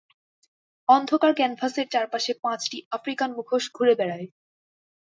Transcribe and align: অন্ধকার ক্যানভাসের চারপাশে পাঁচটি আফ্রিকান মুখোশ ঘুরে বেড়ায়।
অন্ধকার 0.89 1.31
ক্যানভাসের 1.33 1.87
চারপাশে 1.89 2.31
পাঁচটি 2.43 2.77
আফ্রিকান 2.91 3.29
মুখোশ 3.37 3.63
ঘুরে 3.73 3.93
বেড়ায়। 3.99 4.27